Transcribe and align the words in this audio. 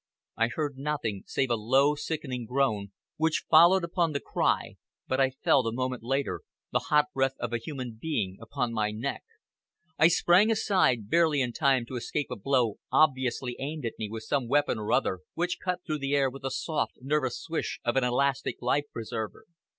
I 0.35 0.47
heard 0.47 0.79
nothing 0.79 1.21
save 1.27 1.51
a 1.51 1.55
low, 1.55 1.93
sickening 1.93 2.47
groan, 2.47 2.91
which 3.17 3.45
followed 3.51 3.83
upon 3.83 4.13
the 4.13 4.19
cry, 4.19 4.77
but 5.07 5.19
I 5.21 5.29
felt, 5.29 5.67
a 5.67 5.71
moment 5.71 6.01
later, 6.01 6.41
the 6.71 6.85
hot 6.89 7.05
breath 7.13 7.35
of 7.37 7.53
a 7.53 7.59
human 7.59 7.99
being 8.01 8.37
upon 8.41 8.73
my 8.73 8.89
neck. 8.89 9.21
I 9.99 10.07
sprang 10.07 10.49
aside, 10.49 11.07
barely 11.07 11.39
in 11.39 11.53
time 11.53 11.85
to 11.85 11.97
escape 11.97 12.31
a 12.31 12.35
blow 12.35 12.77
obviously 12.91 13.55
aimed 13.59 13.85
at 13.85 13.99
me 13.99 14.09
with 14.09 14.23
some 14.23 14.47
weapon 14.47 14.79
or 14.79 14.91
other, 14.91 15.19
which 15.35 15.59
cut 15.63 15.81
through 15.85 15.99
the 15.99 16.15
air 16.15 16.31
with 16.31 16.41
the 16.41 16.49
soft, 16.49 16.93
nervous 16.99 17.39
swish 17.39 17.79
of 17.85 17.95
an 17.95 18.03
elastic 18.03 18.55
life 18.59 18.85
preserver. 18.91 19.45